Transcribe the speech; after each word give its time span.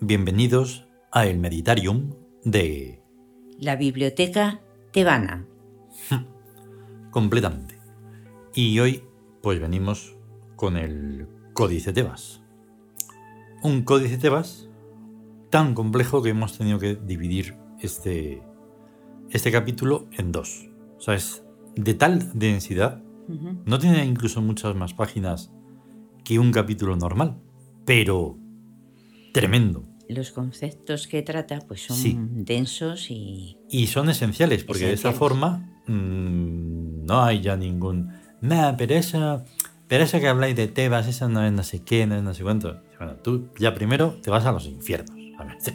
bienvenidos 0.00 0.86
a 1.10 1.24
el 1.24 1.38
Meditarium 1.38 2.10
de... 2.44 3.00
La 3.58 3.74
biblioteca 3.74 4.60
tebana. 4.92 5.46
completamente. 7.10 7.78
Y 8.52 8.78
hoy 8.80 9.04
pues 9.40 9.60
venimos 9.60 10.14
con 10.56 10.76
el 10.76 11.26
Códice 11.54 11.94
Tebas. 11.94 12.42
Un 13.62 13.80
Códice 13.80 14.18
Tebas 14.18 14.68
tan 15.48 15.72
complejo 15.72 16.22
que 16.22 16.28
hemos 16.28 16.58
tenido 16.58 16.78
que 16.78 16.94
dividir 16.94 17.56
este, 17.80 18.42
este 19.30 19.50
capítulo 19.50 20.06
en 20.18 20.32
dos. 20.32 20.68
O 20.98 21.00
sea, 21.00 21.14
es 21.14 21.44
de 21.76 21.94
tal 21.94 22.38
densidad, 22.38 23.02
no 23.64 23.78
tiene 23.78 24.04
incluso 24.04 24.42
muchas 24.42 24.74
más 24.74 24.92
páginas 24.92 25.50
que 26.24 26.38
un 26.38 26.52
capítulo 26.52 26.94
normal, 26.94 27.38
pero 27.86 28.36
tremendo. 29.32 29.84
Los 30.08 30.30
conceptos 30.32 31.06
que 31.06 31.22
trata 31.22 31.60
pues 31.68 31.82
son 31.86 31.96
Sí. 31.96 32.16
densos 32.18 33.10
y 33.10 33.58
Y 33.68 33.88
son 33.88 34.08
esenciales, 34.08 34.64
porque 34.64 34.86
de 34.86 34.92
Esenciales. 34.94 35.18
forma 35.18 35.68
mm, 35.86 37.04
no 37.06 37.22
hay 37.22 37.40
ya 37.42 37.56
ningún. 37.56 38.12
Nah, 38.40 38.72
pero 38.76 38.94
eso, 38.94 39.44
pero 39.86 40.04
eso 40.04 40.18
que 40.20 40.28
habláis 40.28 40.56
de 40.56 40.68
Tebas, 40.68 41.06
eso 41.08 41.28
no 41.28 41.44
es 41.44 41.52
no 41.52 41.62
sé 41.62 41.82
qué, 41.82 42.06
no 42.06 42.14
es 42.16 42.22
no 42.22 42.32
sé 42.34 42.42
cuánto. 42.42 42.80
Bueno, 42.98 43.14
tú 43.16 43.48
ya 43.58 43.74
primero 43.74 44.18
te 44.22 44.30
vas 44.30 44.46
a 44.46 44.52
los 44.52 44.66
infiernos. 44.66 45.14
Sí. 45.58 45.72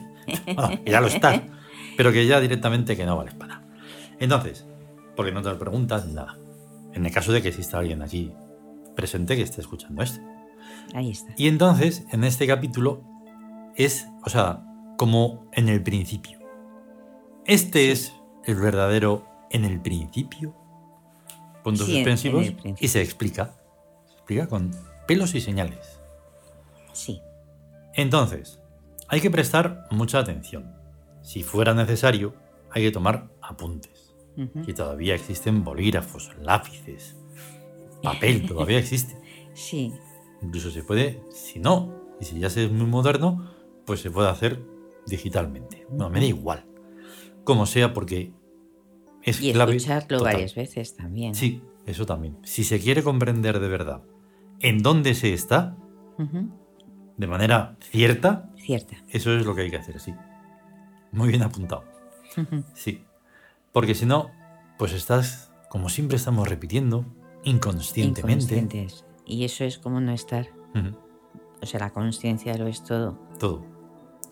Bueno, 0.56 0.80
que 0.86 0.92
ya 0.92 1.00
lo 1.02 1.08
estás, 1.08 1.42
pero 1.98 2.12
que 2.12 2.26
ya 2.26 2.40
directamente 2.40 2.96
que 2.98 3.06
no 3.06 3.16
vales 3.18 3.34
para 3.36 3.56
nada. 3.60 3.68
Entonces, 4.20 4.66
porque 5.16 5.32
no 5.32 5.42
te 5.42 5.50
lo 5.50 5.60
preguntas 5.60 6.08
nada. 6.08 6.38
En 6.94 7.06
el 7.06 7.12
caso 7.12 7.32
de 7.32 7.42
que 7.42 7.50
exista 7.50 7.78
alguien 7.80 8.02
aquí 8.02 8.32
presente 8.96 9.36
que 9.36 9.42
esté 9.42 9.62
escuchando 9.62 10.02
esto. 10.02 10.22
ahí 10.94 11.12
está. 11.12 11.34
Y 11.38 11.48
entonces, 11.48 12.06
en 12.12 12.24
este 12.24 12.46
capítulo, 12.48 13.04
es, 13.76 14.08
o 14.26 14.30
sea, 14.30 14.64
como 14.98 15.50
en 15.54 15.70
el 15.70 15.82
principio. 15.84 16.40
Este 17.46 17.92
es 17.92 18.14
el 18.46 18.56
verdadero 18.56 19.26
en 19.50 19.66
el 19.66 19.82
principio. 19.82 20.56
Puntos 21.64 21.86
Sí, 21.88 21.96
suspensivos. 21.96 22.44
principio. 22.44 22.76
y 22.80 22.88
se 22.88 23.02
explica. 23.02 23.56
Se 24.08 24.14
explica 24.14 24.48
con 24.48 24.72
pelos 25.08 25.34
y 25.36 25.42
señales. 25.42 26.00
Sí. 26.94 27.22
Entonces, 27.94 28.60
hay 29.08 29.22
que 29.22 29.32
prestar 29.32 29.88
mucha 29.92 30.20
atención. 30.20 30.74
Si 31.22 31.44
fuera 31.44 31.74
necesario, 31.74 32.34
hay 32.72 32.84
que 32.84 32.92
tomar 32.92 33.30
apuntes. 33.42 34.14
Ujú. 34.38 34.64
Y 34.68 34.74
todavía 34.74 35.16
existen 35.16 35.64
bolígrafos, 35.64 36.32
lápices, 36.42 37.16
papel, 38.02 38.46
todavía 38.48 38.80
existe. 38.80 39.16
Sí. 39.54 39.94
Incluso 40.42 40.72
se 40.72 40.84
puede, 40.84 41.22
si 41.32 41.60
no, 41.60 41.94
y 42.20 42.26
si 42.26 42.40
ya 42.40 42.50
se 42.50 42.66
es 42.66 42.72
muy 42.72 42.88
moderno, 42.88 43.53
pues 43.86 44.02
se 44.02 44.12
puede 44.12 44.30
hacer 44.30 44.62
digitalmente. 45.08 45.86
No, 45.92 46.10
me 46.10 46.20
da 46.20 46.26
igual. 46.26 46.66
Como 47.44 47.66
sea, 47.66 47.94
porque 47.94 48.32
es 49.22 49.42
Y 49.42 49.52
clave. 49.54 49.76
escucharlo 49.76 50.18
total. 50.20 50.34
varias 50.34 50.56
veces 50.56 50.96
también. 50.96 51.36
Sí, 51.36 51.62
eso 51.86 52.06
también. 52.06 52.38
Si 52.44 52.64
se 52.64 52.80
quiere 52.80 53.04
comprender 53.04 53.60
de 53.60 53.68
verdad 53.68 54.02
en 54.60 54.82
dónde 54.82 55.14
se 55.16 55.34
está, 55.34 55.76
de 57.18 57.28
manera 57.28 57.76
cierta, 57.82 58.50
Cierta. 58.56 58.96
eso 59.10 59.34
es 59.36 59.46
lo 59.46 59.54
que 59.56 59.62
hay 59.64 59.70
que 59.72 59.78
hacer, 59.78 60.00
sí. 60.00 60.14
Muy 61.12 61.28
bien 61.30 61.44
apuntado. 61.44 61.84
Sí. 62.74 63.04
Porque 63.74 63.94
si 63.96 64.06
no, 64.06 64.32
pues 64.78 64.94
estás, 64.94 65.52
como 65.70 65.90
siempre 65.90 66.16
estamos 66.18 66.48
repitiendo, 66.48 67.06
inconscientemente. 67.44 68.56
Inconscientes. 68.56 69.06
Y 69.26 69.44
eso 69.44 69.64
es 69.66 69.78
como 69.78 70.00
no 70.00 70.14
estar. 70.14 70.48
O 71.62 71.66
sea, 71.66 71.80
la 71.82 71.90
conciencia 71.92 72.58
lo 72.58 72.68
es 72.68 72.84
todo. 72.84 73.20
Todo. 73.40 73.66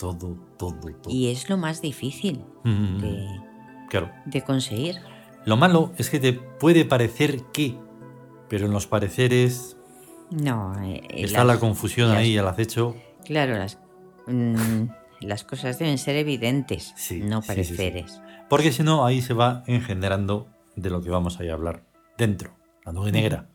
Todo, 0.01 0.35
todo, 0.57 0.73
todo. 0.79 1.13
Y 1.13 1.27
es 1.29 1.47
lo 1.47 1.57
más 1.57 1.79
difícil 1.81 2.43
Mm, 2.63 2.97
de, 3.01 3.27
Claro. 3.89 4.09
de 4.25 4.41
conseguir. 4.43 4.95
Lo 5.45 5.57
malo 5.57 5.91
es 5.97 6.09
que 6.09 6.19
te 6.19 6.33
puede 6.33 6.85
parecer 6.85 7.43
que, 7.53 7.77
pero 8.49 8.65
en 8.65 8.71
los 8.73 8.87
pareceres 8.87 9.77
No. 10.31 10.73
eh, 10.83 11.01
eh, 11.09 11.23
está 11.25 11.43
las- 11.43 11.55
la 11.55 11.59
confusión 11.59 12.09
las- 12.09 12.17
ahí 12.17 12.35
al 12.37 12.47
acecho. 12.47 12.95
Claro, 13.25 13.57
las, 13.57 13.77
mm, 14.27 14.85
las 15.21 15.43
cosas 15.43 15.77
deben 15.77 15.97
ser 15.99 16.15
evidentes, 16.15 16.93
Sí, 16.95 17.19
no 17.21 17.41
sí, 17.43 17.47
sí, 17.53 17.63
sí. 17.63 17.73
pareceres. 17.75 18.21
Porque 18.49 18.71
si 18.71 18.81
no, 18.83 19.05
ahí 19.05 19.21
se 19.21 19.33
va 19.35 19.63
engendrando 19.67 20.47
de 20.75 20.89
lo 20.89 21.01
que 21.03 21.09
vamos 21.11 21.39
a 21.39 21.43
ir 21.43 21.51
a 21.51 21.53
hablar 21.53 21.83
dentro, 22.17 22.55
la 22.85 22.91
nube 22.91 23.11
negra. 23.11 23.47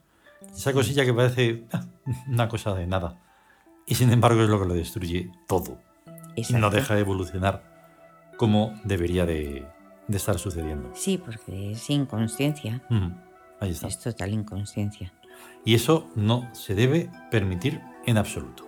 Esa 0.55 0.73
cosilla 0.73 1.05
que 1.05 1.13
parece 1.13 1.65
ah, 1.73 1.87
una 2.29 2.49
cosa 2.49 2.73
de 2.75 2.87
nada. 2.87 3.21
Y 3.87 3.95
sin 3.97 4.13
embargo 4.13 4.43
es 4.43 4.49
lo 4.49 4.61
que 4.61 4.67
lo 4.67 4.75
destruye 4.75 5.31
todo. 5.49 5.79
Y 6.37 6.43
no 6.53 6.59
Exacto. 6.59 6.71
deja 6.77 6.95
de 6.95 7.01
evolucionar 7.01 7.63
como 8.37 8.79
debería 8.85 9.25
de, 9.27 9.67
de 10.07 10.17
estar 10.17 10.39
sucediendo. 10.39 10.91
Sí, 10.95 11.19
porque 11.19 11.73
es 11.73 11.91
inconsciencia. 11.91 12.83
Ahí 13.61 13.71
está. 13.71 13.89
Es 13.89 13.99
total 13.99 14.33
inconsciencia. 14.33 15.13
Y 15.65 15.75
eso 15.75 16.09
no 16.15 16.49
se 16.55 16.75
debe 16.75 17.11
permitir 17.31 17.81
en 18.07 18.19
absoluto. 18.19 18.67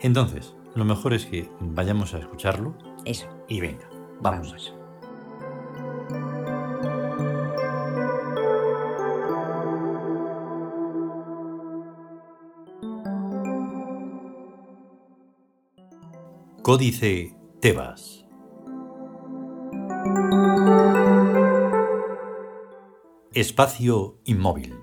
Entonces, 0.00 0.54
lo 0.74 0.84
mejor 0.84 1.12
es 1.14 1.26
que 1.26 1.48
vayamos 1.60 2.14
a 2.14 2.18
escucharlo 2.18 2.76
Eso. 3.04 3.26
y 3.48 3.60
venga, 3.60 3.86
vamos. 4.20 4.48
Vamos. 4.48 4.74
Códice 16.64 17.36
Tebas. 17.60 18.24
Espacio 23.34 24.18
inmóvil. 24.24 24.74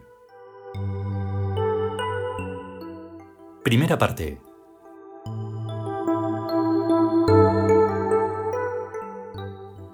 Primera 3.64 3.98
parte. 3.98 4.40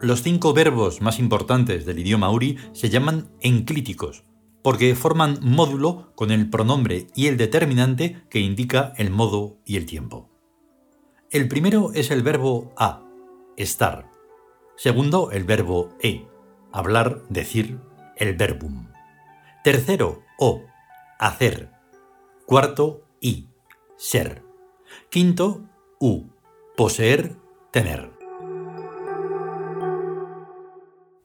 Los 0.02 0.24
cinco 0.24 0.52
verbos 0.52 1.00
más 1.00 1.20
importantes 1.20 1.86
del 1.86 2.00
idioma 2.00 2.30
uri 2.30 2.58
se 2.74 2.90
llaman 2.90 3.30
enclíticos, 3.40 4.26
porque 4.62 4.94
forman 4.94 5.40
módulo 5.42 6.12
con 6.16 6.32
el 6.32 6.50
pronombre 6.50 7.08
y 7.16 7.28
el 7.28 7.38
determinante 7.38 8.24
que 8.30 8.42
indica 8.42 8.92
el 8.98 9.10
modo 9.10 9.62
y 9.64 9.78
el 9.78 9.86
tiempo. 9.86 10.27
El 11.30 11.50
primero 11.50 11.92
es 11.94 12.10
el 12.10 12.24
verbo 12.24 12.72
a, 12.78 13.04
estar. 13.58 14.10
Segundo, 14.78 15.32
el 15.32 15.44
verbo 15.44 15.90
e, 16.02 16.26
hablar, 16.72 17.24
decir, 17.28 17.82
el 18.16 18.38
verbum. 18.38 18.88
Tercero, 19.62 20.24
o, 20.40 20.64
hacer. 21.20 21.70
Cuarto, 22.46 23.04
i, 23.20 23.50
ser. 23.98 24.44
Quinto, 25.10 25.66
u, 26.00 26.30
poseer, 26.78 27.36
tener. 27.72 28.17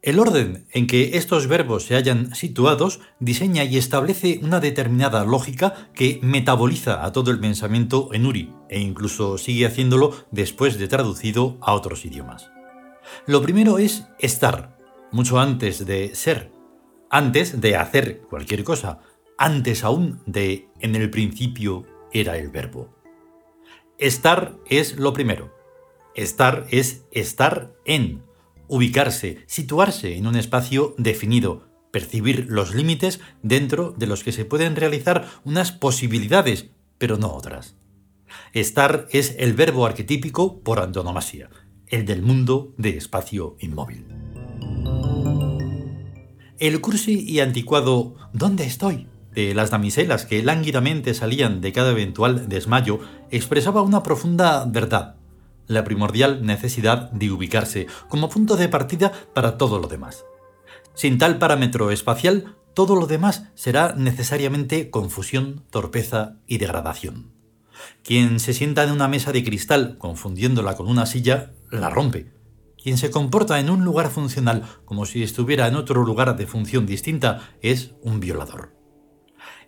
El 0.02 0.19
orden 0.19 0.66
en 0.72 0.88
que 0.88 1.16
estos 1.16 1.46
verbos 1.46 1.84
se 1.84 1.94
hallan 1.94 2.34
situados 2.34 2.99
diseña 3.20 3.62
y 3.62 3.78
establece 3.78 4.40
una 4.43 4.58
determinada 4.58 5.25
lógica 5.25 5.90
que 5.94 6.19
metaboliza 6.22 7.04
a 7.04 7.12
todo 7.12 7.31
el 7.31 7.38
pensamiento 7.38 8.10
en 8.12 8.26
Uri 8.26 8.52
e 8.69 8.81
incluso 8.81 9.38
sigue 9.38 9.64
haciéndolo 9.64 10.12
después 10.32 10.76
de 10.76 10.88
traducido 10.88 11.56
a 11.60 11.75
otros 11.75 12.04
idiomas. 12.04 12.50
Lo 13.26 13.43
primero 13.43 13.78
es 13.78 14.08
estar, 14.19 14.76
mucho 15.12 15.38
antes 15.38 15.87
de 15.87 16.16
ser, 16.16 16.50
antes 17.08 17.60
de 17.60 17.76
hacer 17.76 18.22
cualquier 18.22 18.64
cosa, 18.64 18.98
antes 19.38 19.84
aún 19.84 20.20
de 20.26 20.69
en 20.81 20.96
el 20.96 21.10
principio 21.10 21.87
era 22.12 22.38
el 22.38 22.48
verbo. 22.50 22.93
Estar 23.98 24.56
es 24.69 24.96
lo 24.96 25.12
primero. 25.12 25.55
Estar 26.16 26.66
es 26.70 27.05
estar 27.12 27.72
en, 27.84 28.25
ubicarse, 28.72 29.44
situarse 29.46 30.16
en 30.16 30.26
un 30.26 30.34
espacio 30.34 30.94
definido, 30.96 31.69
percibir 31.90 32.46
los 32.48 32.74
límites 32.74 33.20
dentro 33.42 33.92
de 33.98 34.06
los 34.06 34.24
que 34.24 34.32
se 34.32 34.46
pueden 34.46 34.76
realizar 34.76 35.28
unas 35.44 35.72
posibilidades, 35.72 36.70
pero 36.96 37.19
no 37.19 37.34
otras. 37.34 37.76
Estar 38.54 39.08
es 39.10 39.36
el 39.38 39.52
verbo 39.52 39.84
arquetípico 39.84 40.62
por 40.62 40.80
antonomasia, 40.80 41.50
el 41.86 42.06
del 42.06 42.22
mundo 42.22 42.72
de 42.78 42.96
espacio 42.96 43.56
inmóvil. 43.60 44.06
El 46.58 46.80
cursi 46.80 47.20
y 47.28 47.40
anticuado 47.40 48.14
¿Dónde 48.32 48.64
estoy? 48.64 49.06
de 49.34 49.54
las 49.54 49.70
damiselas 49.70 50.24
que 50.24 50.42
lánguidamente 50.42 51.12
salían 51.12 51.60
de 51.60 51.72
cada 51.72 51.90
eventual 51.90 52.48
desmayo 52.48 53.00
expresaba 53.30 53.82
una 53.82 54.02
profunda 54.02 54.64
verdad, 54.66 55.16
la 55.72 55.84
primordial 55.84 56.44
necesidad 56.44 57.10
de 57.12 57.30
ubicarse 57.30 57.86
como 58.08 58.28
punto 58.28 58.56
de 58.56 58.69
partida 58.69 59.12
para 59.34 59.58
todo 59.58 59.78
lo 59.78 59.88
demás. 59.88 60.24
Sin 60.94 61.19
tal 61.19 61.38
parámetro 61.38 61.90
espacial, 61.90 62.56
todo 62.74 62.96
lo 62.96 63.06
demás 63.06 63.44
será 63.54 63.94
necesariamente 63.96 64.90
confusión, 64.90 65.64
torpeza 65.70 66.36
y 66.46 66.58
degradación. 66.58 67.32
Quien 68.02 68.40
se 68.40 68.52
sienta 68.52 68.84
en 68.84 68.90
una 68.90 69.08
mesa 69.08 69.32
de 69.32 69.44
cristal 69.44 69.98
confundiéndola 69.98 70.76
con 70.76 70.88
una 70.88 71.06
silla, 71.06 71.52
la 71.70 71.90
rompe. 71.90 72.32
Quien 72.82 72.98
se 72.98 73.10
comporta 73.10 73.60
en 73.60 73.70
un 73.70 73.84
lugar 73.84 74.10
funcional 74.10 74.64
como 74.84 75.06
si 75.06 75.22
estuviera 75.22 75.69
en 75.69 75.76
otro 75.76 76.04
lugar 76.04 76.36
de 76.36 76.46
función 76.46 76.86
distinta 76.86 77.50
es 77.60 77.92
un 78.02 78.20
violador. 78.20 78.74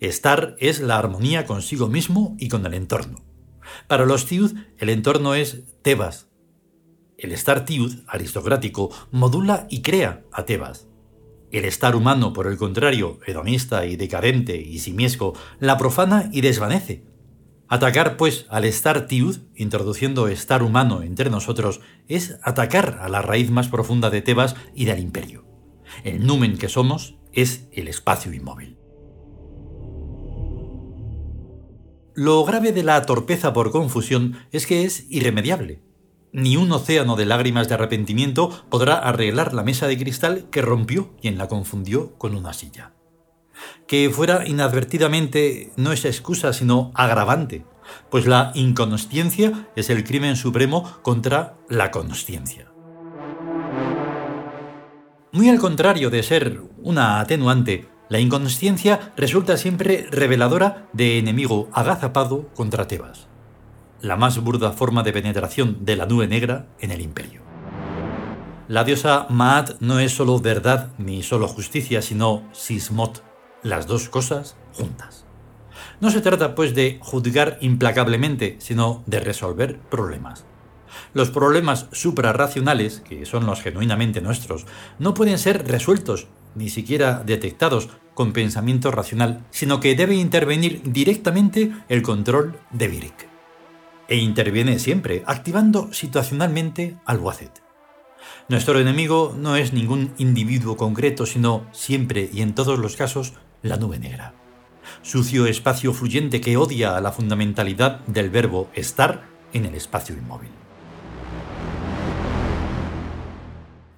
Estar 0.01 0.57
es 0.59 0.81
la 0.81 0.99
armonía 0.99 1.47
consigo 1.47 1.89
mismo 1.89 2.37
y 2.39 2.49
con 2.49 2.67
el 2.67 2.75
entorno. 2.75 3.34
Para 3.87 4.07
los 4.07 4.27
tiud, 4.27 4.55
el 4.79 4.89
entorno 4.89 5.35
es 5.35 5.63
Tebas. 5.83 6.29
El 7.17 7.33
estar 7.33 7.65
tiud 7.65 8.01
aristocrático 8.07 8.91
modula 9.11 9.67
y 9.71 9.83
crea 9.83 10.25
a 10.33 10.45
Tebas. 10.45 10.89
El 11.51 11.65
estar 11.65 11.95
humano, 11.95 12.33
por 12.33 12.47
el 12.47 12.57
contrario, 12.57 13.21
hedonista 13.27 13.87
y 13.87 13.97
decadente 13.97 14.57
y 14.57 14.81
simiesco, 14.81 15.35
la 15.61 15.79
profana 15.79 16.29
y 16.33 16.41
desvanece. 16.41 17.05
Atacar, 17.69 18.17
pues, 18.17 18.47
al 18.51 18.65
estar 18.65 19.07
tiud, 19.07 19.39
introduciendo 19.55 20.29
estar 20.29 20.63
humano 20.63 21.03
entre 21.03 21.31
nosotros, 21.31 21.81
es 22.09 22.39
atacar 22.43 22.99
a 23.01 23.09
la 23.09 23.23
raíz 23.23 23.51
más 23.51 23.69
profunda 23.69 24.11
de 24.11 24.21
Tebas 24.21 24.57
y 24.75 24.85
del 24.85 24.99
imperio. 24.99 25.45
El 26.03 26.27
numen 26.27 26.59
que 26.59 26.69
somos 26.69 27.17
es 27.33 27.69
el 27.73 27.89
espacio 27.89 28.33
inmóvil. 28.33 28.84
Lo 32.17 32.45
grave 32.45 32.71
de 32.71 32.85
la 32.85 33.05
torpeza 33.07 33.53
por 33.53 33.73
confusión 33.73 34.39
es 34.53 34.69
que 34.69 34.85
es 34.85 35.07
irremediable. 35.11 35.81
Ni 36.33 36.57
un 36.57 36.71
océano 36.71 37.17
de 37.17 37.27
lágrimas 37.27 37.69
de 37.69 37.75
arrepentimiento 37.75 38.51
podrá 38.69 38.95
arreglar 38.99 39.53
la 39.53 39.65
mesa 39.65 39.89
de 39.89 39.99
cristal 39.99 40.47
que 40.51 40.63
rompió 40.63 41.17
quien 41.21 41.39
la 41.39 41.49
confundió 41.49 42.17
con 42.17 42.37
una 42.37 42.53
silla. 42.53 42.93
Que 43.89 44.11
fuera 44.11 44.47
inadvertidamente 44.47 45.73
no 45.77 45.91
es 45.91 46.05
excusa 46.05 46.53
sino 46.53 46.93
agravante, 46.95 47.65
pues 48.11 48.27
la 48.27 48.53
inconsciencia 48.55 49.69
es 49.75 49.91
el 49.91 50.05
crimen 50.05 50.37
supremo 50.37 51.01
contra 51.03 51.57
la 51.69 51.91
consciencia. 51.91 52.71
Muy 55.33 55.49
al 55.49 55.59
contrario 55.59 56.11
de 56.11 56.23
ser 56.23 56.63
una 56.79 57.19
atenuante, 57.19 57.89
la 58.09 58.21
inconsciencia 58.21 59.13
resulta 59.17 59.57
siempre 59.57 60.07
reveladora 60.11 60.89
de 60.93 61.19
enemigo 61.19 61.69
agazapado 61.73 62.49
contra 62.55 62.87
Tebas, 62.87 63.27
la 64.01 64.17
más 64.17 64.39
burda 64.39 64.73
forma 64.73 65.03
de 65.03 65.13
penetración 65.13 65.85
de 65.85 65.97
la 65.97 66.07
nube 66.07 66.29
negra 66.29 66.67
en 66.81 66.91
el 66.91 67.01
imperio. 67.01 67.43
La 68.69 68.85
diosa 68.85 69.27
Maat 69.29 69.81
no 69.81 69.99
es 70.01 70.13
solo 70.13 70.39
verdad 70.39 70.93
ni 70.99 71.23
solo 71.23 71.49
justicia, 71.49 72.03
sino 72.03 72.49
sismot, 72.53 73.23
las 73.63 73.87
dos 73.87 74.09
cosas 74.09 74.57
juntas. 74.75 75.25
No 76.01 76.11
se 76.11 76.21
trata 76.21 76.55
pues 76.55 76.75
de 76.75 76.99
juzgar 77.01 77.59
implacablemente, 77.61 78.57
sino 78.59 79.03
de 79.07 79.21
resolver 79.21 79.79
problemas. 79.79 80.45
Los 81.13 81.31
problemas 81.31 81.87
suprarracionales, 81.93 83.01
que 83.01 83.27
son 83.27 83.47
los 83.47 83.61
genuinamente 83.61 84.21
nuestros, 84.21 84.67
no 84.99 85.15
pueden 85.15 85.39
ser 85.39 85.67
resueltos 85.67 86.29
ni 86.55 86.69
siquiera 86.69 87.23
detectados 87.25 87.89
con 88.15 88.33
pensamiento 88.33 88.91
racional, 88.91 89.45
sino 89.51 89.81
que 89.81 89.95
debe 89.95 90.15
intervenir 90.15 90.83
directamente 90.85 91.73
el 91.89 92.03
control 92.03 92.59
de 92.71 92.89
Virik. 92.89 93.29
E 94.09 94.17
interviene 94.17 94.79
siempre, 94.79 95.23
activando 95.27 95.93
situacionalmente 95.93 96.97
al 97.05 97.19
Wacet. 97.19 97.63
Nuestro 98.49 98.79
enemigo 98.79 99.35
no 99.39 99.57
es 99.57 99.73
ningún 99.73 100.13
individuo 100.19 100.77
concreto, 100.77 101.27
sino 101.27 101.67
siempre 101.73 102.29
y 102.33 102.43
en 102.43 102.55
todos 102.55 102.79
los 102.79 102.97
casos 102.97 103.35
la 103.63 103.77
nube 103.77 103.99
negra. 103.99 104.35
Sucio 105.03 105.47
espacio 105.47 105.95
fluyente 105.95 106.41
que 106.41 106.57
odia 106.57 106.97
a 106.97 107.01
la 107.01 107.13
fundamentalidad 107.13 108.01
del 108.07 108.31
verbo 108.31 108.69
estar 108.75 109.25
en 109.53 109.65
el 109.65 109.75
espacio 109.75 110.15
inmóvil. 110.15 110.51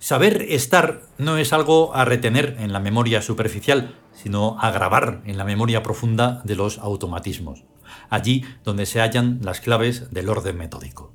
Saber 0.07 0.43
estar 0.51 1.03
no 1.19 1.37
es 1.37 1.53
algo 1.53 1.93
a 1.97 2.05
retener 2.05 2.59
en 2.61 2.73
la 2.73 2.79
memoria 2.79 3.23
superficial, 3.23 3.97
sino 4.13 4.57
a 4.61 4.71
grabar 4.71 5.21
en 5.25 5.37
la 5.37 5.45
memoria 5.45 5.83
profunda 5.83 6.43
de 6.45 6.55
los 6.55 6.79
automatismos, 6.79 7.65
allí 8.09 8.45
donde 8.63 8.87
se 8.87 9.01
hallan 9.01 9.41
las 9.43 9.61
claves 9.61 10.13
del 10.13 10.29
orden 10.29 10.59
metódico. 10.59 11.13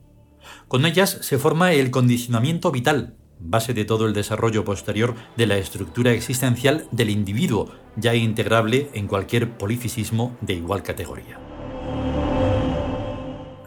Con 0.67 0.85
ellas 0.85 1.19
se 1.21 1.38
forma 1.38 1.71
el 1.71 1.89
condicionamiento 1.89 2.69
vital, 2.69 3.15
base 3.39 3.73
de 3.73 3.85
todo 3.85 4.07
el 4.07 4.13
desarrollo 4.13 4.65
posterior 4.65 5.15
de 5.38 5.45
la 5.47 5.55
estructura 5.55 6.11
existencial 6.11 6.89
del 6.91 7.11
individuo, 7.11 7.71
ya 7.95 8.13
integrable 8.13 8.89
en 8.93 9.07
cualquier 9.07 9.57
polifisismo 9.57 10.35
de 10.41 10.55
igual 10.55 10.83
categoría. 10.83 11.39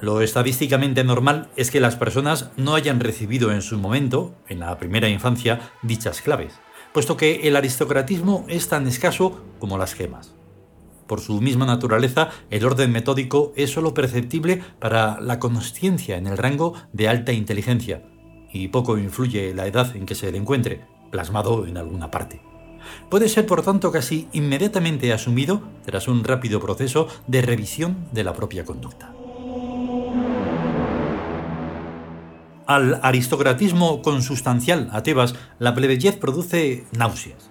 Lo 0.05 0.21
estadísticamente 0.21 1.03
normal 1.03 1.49
es 1.57 1.71
que 1.71 1.81
las 1.81 1.97
personas 1.97 2.51
no 2.59 2.75
hayan 2.75 3.01
recibido 3.01 3.53
en 3.53 3.63
su 3.63 3.79
momento, 3.79 4.35
en 4.49 4.59
la 4.59 4.77
primera 4.77 5.09
infancia, 5.09 5.73
dichas 5.81 6.21
claves, 6.21 6.53
puesto 6.93 7.17
que 7.17 7.49
el 7.49 7.57
aristocratismo 7.57 8.45
es 8.47 8.69
tan 8.69 8.87
escaso 8.87 9.41
como 9.59 9.79
las 9.79 9.95
gemas. 9.95 10.35
Por 11.07 11.23
su 11.23 11.41
misma 11.41 11.65
naturaleza, 11.65 12.29
el 12.51 12.67
orden 12.67 12.93
metódico 12.93 13.55
es 13.57 13.71
sólo 13.71 13.95
perceptible 13.95 14.63
para 14.79 15.23
la 15.23 15.39
consciencia 15.39 16.19
en 16.19 16.27
el 16.27 16.37
rango 16.37 16.75
de 16.93 17.09
alta 17.09 17.33
inteligencia, 17.33 18.03
y 18.53 18.69
poco 18.69 18.99
influye 18.99 19.55
la 19.55 19.67
edad 19.67 19.97
en 19.97 20.05
que 20.05 20.15
se 20.15 20.31
le 20.31 20.37
encuentre, 20.37 20.85
plasmado 21.11 21.67
en 21.67 21.79
alguna 21.79 22.11
parte. 22.11 22.43
Puede 23.09 23.31
ser, 23.31 23.47
por 23.47 23.63
tanto, 23.63 23.91
casi 23.91 24.29
inmediatamente 24.35 25.15
asumido 25.15 25.63
tras 25.87 26.09
un 26.09 26.25
rápido 26.25 26.61
proceso 26.61 27.09
de 27.27 27.41
revisión 27.41 28.07
de 28.13 28.25
la 28.25 28.35
propia 28.35 28.67
conducta. 28.67 29.15
Al 32.67 32.99
aristocratismo 33.03 34.01
consustancial 34.01 34.89
a 34.93 35.03
Tebas, 35.03 35.35
la 35.59 35.75
plebeyez 35.75 36.17
produce 36.17 36.85
náuseas. 36.93 37.51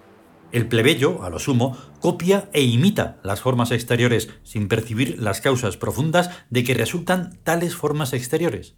El 0.52 0.68
plebeyo, 0.68 1.24
a 1.24 1.30
lo 1.30 1.38
sumo, 1.38 1.78
copia 2.00 2.50
e 2.52 2.64
imita 2.64 3.20
las 3.24 3.42
formas 3.42 3.72
exteriores 3.72 4.30
sin 4.44 4.68
percibir 4.68 5.22
las 5.22 5.40
causas 5.40 5.78
profundas 5.78 6.32
de 6.50 6.64
que 6.64 6.74
resultan 6.74 7.38
tales 7.44 7.76
formas 7.76 8.14
exteriores. 8.14 8.76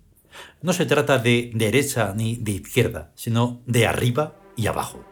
No 0.61 0.73
se 0.73 0.85
trata 0.85 1.19
de 1.19 1.51
derecha 1.53 2.13
ni 2.15 2.35
de 2.35 2.51
izquierda, 2.51 3.11
sino 3.15 3.61
de 3.65 3.87
arriba 3.87 4.35
y 4.57 4.67
abajo. 4.67 5.05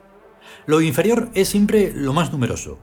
Lo 0.65 0.82
inferior 0.82 1.30
es 1.36 1.48
siempre 1.48 1.94
lo 1.96 2.12
más 2.12 2.34
numeroso, 2.34 2.80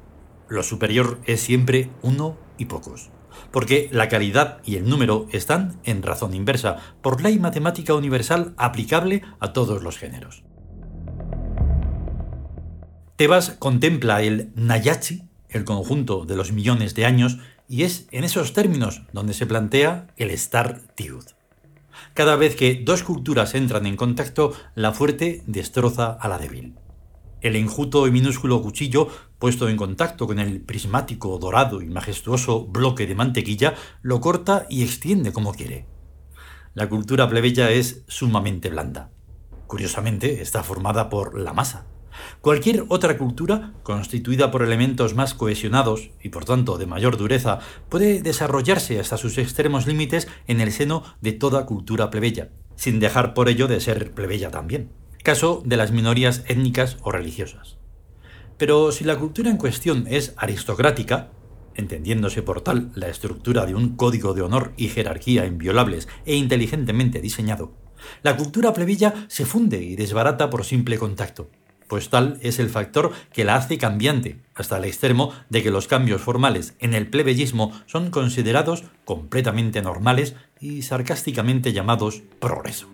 lo 0.48 0.62
superior 0.62 1.20
es 1.26 1.42
siempre 1.42 1.90
uno 2.02 2.38
y 2.56 2.64
pocos 2.64 3.10
porque 3.50 3.88
la 3.92 4.08
calidad 4.08 4.58
y 4.64 4.76
el 4.76 4.88
número 4.88 5.26
están 5.32 5.80
en 5.84 6.02
razón 6.02 6.34
inversa, 6.34 6.76
por 7.02 7.22
ley 7.22 7.38
matemática 7.38 7.94
universal 7.94 8.54
aplicable 8.56 9.22
a 9.38 9.52
todos 9.52 9.82
los 9.82 9.98
géneros. 9.98 10.44
Tebas 13.16 13.50
contempla 13.58 14.22
el 14.22 14.50
Nayachi, 14.54 15.24
el 15.50 15.64
conjunto 15.64 16.24
de 16.24 16.36
los 16.36 16.52
millones 16.52 16.94
de 16.94 17.04
años, 17.04 17.38
y 17.68 17.82
es 17.82 18.06
en 18.10 18.24
esos 18.24 18.52
términos 18.52 19.02
donde 19.12 19.34
se 19.34 19.46
plantea 19.46 20.08
el 20.16 20.30
Star 20.30 20.80
Tiud. 20.94 21.24
Cada 22.14 22.36
vez 22.36 22.56
que 22.56 22.80
dos 22.84 23.02
culturas 23.02 23.54
entran 23.54 23.86
en 23.86 23.96
contacto, 23.96 24.54
la 24.74 24.92
fuerte 24.92 25.42
destroza 25.46 26.12
a 26.12 26.28
la 26.28 26.38
débil. 26.38 26.74
El 27.40 27.56
enjuto 27.56 28.06
y 28.06 28.10
minúsculo 28.10 28.60
cuchillo, 28.60 29.08
puesto 29.38 29.68
en 29.70 29.78
contacto 29.78 30.26
con 30.26 30.38
el 30.38 30.60
prismático, 30.60 31.38
dorado 31.38 31.80
y 31.80 31.86
majestuoso 31.86 32.66
bloque 32.66 33.06
de 33.06 33.14
mantequilla, 33.14 33.74
lo 34.02 34.20
corta 34.20 34.66
y 34.68 34.82
extiende 34.82 35.32
como 35.32 35.54
quiere. 35.54 35.86
La 36.74 36.90
cultura 36.90 37.28
plebeya 37.30 37.70
es 37.70 38.04
sumamente 38.08 38.68
blanda. 38.68 39.10
Curiosamente, 39.66 40.42
está 40.42 40.62
formada 40.62 41.08
por 41.08 41.38
la 41.38 41.54
masa. 41.54 41.86
Cualquier 42.42 42.84
otra 42.88 43.16
cultura, 43.16 43.72
constituida 43.84 44.50
por 44.50 44.62
elementos 44.62 45.14
más 45.14 45.32
cohesionados 45.32 46.10
y 46.22 46.28
por 46.28 46.44
tanto 46.44 46.76
de 46.76 46.86
mayor 46.86 47.16
dureza, 47.16 47.60
puede 47.88 48.20
desarrollarse 48.20 49.00
hasta 49.00 49.16
sus 49.16 49.38
extremos 49.38 49.86
límites 49.86 50.28
en 50.46 50.60
el 50.60 50.72
seno 50.72 51.04
de 51.22 51.32
toda 51.32 51.64
cultura 51.64 52.10
plebeya, 52.10 52.50
sin 52.76 53.00
dejar 53.00 53.32
por 53.32 53.48
ello 53.48 53.66
de 53.66 53.80
ser 53.80 54.12
plebeya 54.12 54.50
también 54.50 54.90
caso 55.22 55.62
de 55.64 55.76
las 55.76 55.92
minorías 55.92 56.44
étnicas 56.46 56.96
o 57.02 57.12
religiosas. 57.12 57.76
Pero 58.56 58.92
si 58.92 59.04
la 59.04 59.16
cultura 59.16 59.50
en 59.50 59.56
cuestión 59.56 60.06
es 60.08 60.34
aristocrática, 60.36 61.30
entendiéndose 61.74 62.42
por 62.42 62.60
tal 62.60 62.90
la 62.94 63.08
estructura 63.08 63.66
de 63.66 63.74
un 63.74 63.96
código 63.96 64.34
de 64.34 64.42
honor 64.42 64.72
y 64.76 64.88
jerarquía 64.88 65.46
inviolables 65.46 66.08
e 66.26 66.34
inteligentemente 66.34 67.20
diseñado, 67.20 67.72
la 68.22 68.36
cultura 68.36 68.72
plebeya 68.72 69.26
se 69.28 69.44
funde 69.44 69.82
y 69.82 69.96
desbarata 69.96 70.50
por 70.50 70.64
simple 70.64 70.98
contacto, 70.98 71.50
pues 71.88 72.08
tal 72.08 72.38
es 72.42 72.58
el 72.58 72.70
factor 72.70 73.12
que 73.32 73.44
la 73.44 73.56
hace 73.56 73.78
cambiante, 73.78 74.40
hasta 74.54 74.78
el 74.78 74.84
extremo 74.84 75.32
de 75.48 75.62
que 75.62 75.70
los 75.70 75.86
cambios 75.86 76.20
formales 76.20 76.74
en 76.78 76.94
el 76.94 77.08
plebeyismo 77.08 77.72
son 77.86 78.10
considerados 78.10 78.84
completamente 79.04 79.82
normales 79.82 80.34
y 80.60 80.82
sarcásticamente 80.82 81.72
llamados 81.72 82.22
progreso 82.38 82.88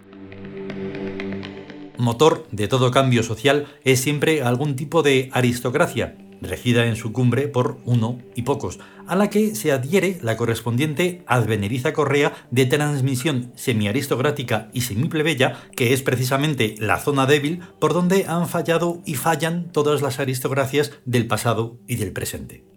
motor 1.99 2.47
de 2.51 2.69
todo 2.69 2.91
cambio 2.91 3.23
social 3.23 3.67
es 3.85 4.01
siempre 4.01 4.43
algún 4.43 4.77
tipo 4.77 5.03
de 5.03 5.31
aristocracia, 5.33 6.17
regida 6.41 6.87
en 6.87 6.97
su 6.97 7.13
cumbre 7.13 7.49
por 7.49 7.79
uno 7.85 8.19
y 8.35 8.43
pocos, 8.43 8.79
a 9.07 9.17
la 9.17 9.31
que 9.31 9.55
se 9.55 9.73
adhiere 9.73 10.19
la 10.23 10.37
correspondiente 10.37 11.23
adveneriza 11.27 11.93
correa 11.93 12.35
de 12.51 12.67
transmisión 12.67 13.53
semiaristocrática 13.57 14.69
y 14.73 14.83
semiplebeya, 14.83 15.61
que 15.77 15.93
es 15.93 16.03
precisamente 16.03 16.75
la 16.79 16.99
zona 16.99 17.27
débil 17.27 17.61
por 17.79 17.95
donde 17.95 18.27
han 18.27 18.49
fallado 18.49 19.03
y 19.05 19.15
fallan 19.15 19.71
todas 19.73 20.03
las 20.03 20.19
aristocracias 20.19 20.93
del 21.05 21.27
pasado 21.27 21.79
y 21.87 21.97
del 21.97 22.13
presente. 22.13 22.76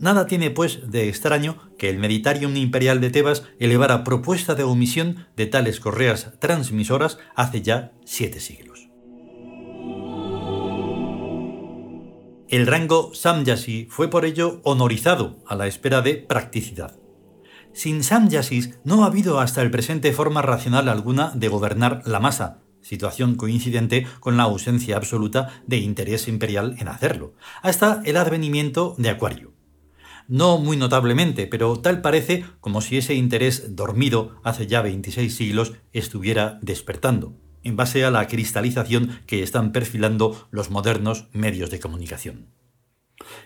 Nada 0.00 0.26
tiene, 0.26 0.50
pues, 0.50 0.90
de 0.90 1.08
extraño 1.08 1.58
que 1.76 1.88
el 1.88 1.98
Meditarium 1.98 2.56
Imperial 2.56 3.00
de 3.00 3.10
Tebas 3.10 3.44
elevara 3.58 4.04
propuesta 4.04 4.54
de 4.54 4.62
omisión 4.62 5.26
de 5.36 5.46
tales 5.46 5.80
correas 5.80 6.32
transmisoras 6.38 7.18
hace 7.34 7.62
ya 7.62 7.92
siete 8.04 8.38
siglos. 8.38 8.88
El 12.48 12.66
rango 12.66 13.12
Samyasi 13.12 13.88
fue 13.90 14.08
por 14.08 14.24
ello 14.24 14.60
honorizado 14.62 15.42
a 15.46 15.56
la 15.56 15.66
espera 15.66 16.00
de 16.00 16.14
practicidad. 16.14 16.96
Sin 17.74 18.02
Samyasis 18.02 18.78
no 18.84 19.02
ha 19.02 19.08
habido 19.08 19.40
hasta 19.40 19.62
el 19.62 19.70
presente 19.70 20.12
forma 20.12 20.42
racional 20.42 20.88
alguna 20.88 21.32
de 21.34 21.48
gobernar 21.48 22.02
la 22.06 22.20
masa, 22.20 22.60
situación 22.80 23.34
coincidente 23.34 24.06
con 24.20 24.36
la 24.36 24.44
ausencia 24.44 24.96
absoluta 24.96 25.60
de 25.66 25.76
interés 25.78 26.28
imperial 26.28 26.76
en 26.78 26.88
hacerlo, 26.88 27.34
hasta 27.62 28.00
el 28.04 28.16
advenimiento 28.16 28.94
de 28.96 29.10
Acuario 29.10 29.57
no 30.28 30.58
muy 30.58 30.76
notablemente, 30.76 31.46
pero 31.46 31.80
tal 31.80 32.00
parece 32.00 32.44
como 32.60 32.80
si 32.80 32.98
ese 32.98 33.14
interés 33.14 33.74
dormido 33.74 34.36
hace 34.44 34.66
ya 34.66 34.82
26 34.82 35.34
siglos 35.34 35.72
estuviera 35.92 36.58
despertando, 36.62 37.34
en 37.64 37.76
base 37.76 38.04
a 38.04 38.10
la 38.10 38.28
cristalización 38.28 39.20
que 39.26 39.42
están 39.42 39.72
perfilando 39.72 40.48
los 40.50 40.70
modernos 40.70 41.28
medios 41.32 41.70
de 41.70 41.80
comunicación. 41.80 42.50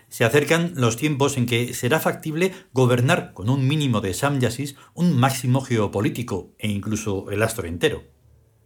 Se 0.07 0.23
acercan 0.23 0.73
los 0.75 0.97
tiempos 0.97 1.37
en 1.37 1.47
que 1.47 1.73
será 1.73 1.99
factible 1.99 2.53
gobernar 2.73 3.33
con 3.33 3.49
un 3.49 3.67
mínimo 3.67 4.01
de 4.01 4.13
samyasis 4.13 4.75
un 4.93 5.17
máximo 5.17 5.61
geopolítico 5.61 6.53
e 6.59 6.69
incluso 6.69 7.31
el 7.31 7.41
astro 7.41 7.67
entero. 7.67 8.03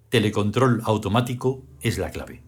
Telecontrol 0.09 0.81
automático 0.83 1.63
es 1.81 1.97
la 1.97 2.11
clave. 2.11 2.46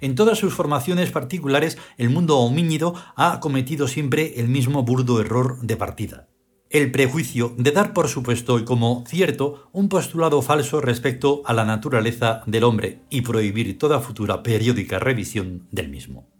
En 0.00 0.14
todas 0.14 0.38
sus 0.38 0.54
formaciones 0.54 1.10
particulares, 1.10 1.78
el 1.98 2.10
mundo 2.10 2.38
homínido 2.38 2.94
ha 3.16 3.40
cometido 3.40 3.88
siempre 3.88 4.40
el 4.40 4.48
mismo 4.48 4.82
burdo 4.82 5.20
error 5.20 5.60
de 5.62 5.76
partida. 5.76 6.28
El 6.72 6.90
prejuicio 6.90 7.54
de 7.58 7.70
dar 7.70 7.92
por 7.92 8.08
supuesto 8.08 8.58
y 8.58 8.64
como 8.64 9.04
cierto 9.06 9.68
un 9.72 9.90
postulado 9.90 10.40
falso 10.40 10.80
respecto 10.80 11.42
a 11.44 11.52
la 11.52 11.66
naturaleza 11.66 12.40
del 12.46 12.64
hombre 12.64 13.02
y 13.10 13.20
prohibir 13.20 13.76
toda 13.76 14.00
futura 14.00 14.42
periódica 14.42 14.98
revisión 14.98 15.68
del 15.70 15.90
mismo. 15.90 16.32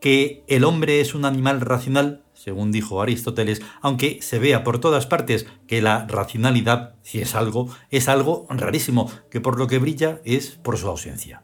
Que 0.00 0.44
el 0.46 0.62
hombre 0.62 1.00
es 1.00 1.16
un 1.16 1.24
animal 1.24 1.60
racional, 1.60 2.24
según 2.32 2.70
dijo 2.70 3.02
Aristóteles, 3.02 3.60
aunque 3.80 4.20
se 4.22 4.38
vea 4.38 4.62
por 4.62 4.78
todas 4.78 5.06
partes 5.06 5.46
que 5.66 5.82
la 5.82 6.06
racionalidad, 6.06 6.94
si 7.02 7.20
es 7.20 7.34
algo, 7.34 7.68
es 7.90 8.08
algo 8.08 8.46
rarísimo, 8.50 9.10
que 9.30 9.40
por 9.40 9.58
lo 9.58 9.66
que 9.66 9.78
brilla 9.78 10.20
es 10.24 10.50
por 10.62 10.78
su 10.78 10.88
ausencia. 10.88 11.42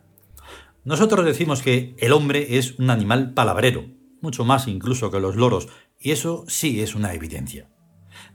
Nosotros 0.88 1.26
decimos 1.26 1.60
que 1.60 1.94
el 1.98 2.12
hombre 2.12 2.56
es 2.56 2.78
un 2.78 2.88
animal 2.88 3.34
palabrero, 3.34 3.84
mucho 4.22 4.46
más 4.46 4.66
incluso 4.68 5.10
que 5.10 5.20
los 5.20 5.36
loros, 5.36 5.68
y 6.00 6.12
eso 6.12 6.46
sí 6.48 6.80
es 6.80 6.94
una 6.94 7.12
evidencia. 7.12 7.68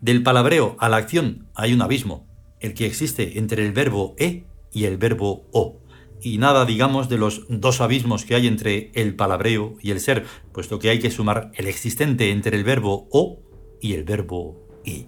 Del 0.02 0.22
palabreo 0.22 0.76
a 0.78 0.88
la 0.88 0.98
acción 0.98 1.48
hay 1.56 1.74
un 1.74 1.82
abismo, 1.82 2.28
el 2.60 2.76
que 2.76 2.86
existe 2.86 3.40
entre 3.40 3.66
el 3.66 3.72
verbo 3.72 4.14
e 4.20 4.46
y 4.72 4.84
el 4.84 4.98
verbo 4.98 5.50
o. 5.52 5.82
Y 6.22 6.38
nada 6.38 6.66
digamos 6.66 7.10
de 7.10 7.18
los 7.18 7.48
dos 7.50 7.82
abismos 7.82 8.24
que 8.24 8.36
hay 8.36 8.46
entre 8.46 8.92
el 8.94 9.16
palabreo 9.16 9.74
y 9.82 9.90
el 9.90 10.00
ser, 10.00 10.24
puesto 10.52 10.78
que 10.78 10.92
hay 10.92 11.00
que 11.00 11.10
sumar 11.10 11.50
el 11.56 11.66
existente 11.66 12.30
entre 12.30 12.56
el 12.56 12.64
verbo 12.64 13.08
o 13.12 13.40
y 13.82 13.94
el 13.94 14.04
verbo 14.04 14.68
i. 14.86 15.08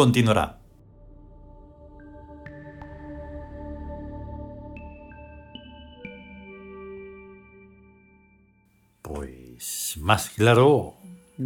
continuará. 0.00 0.58
Pues 9.02 9.98
más 10.00 10.30
claro 10.30 10.94